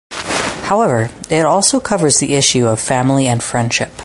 However 0.65 1.11
it 1.29 1.45
also 1.45 1.79
covers 1.79 2.17
the 2.17 2.33
issue 2.33 2.75
family 2.75 3.27
and 3.27 3.43
friendship. 3.43 3.91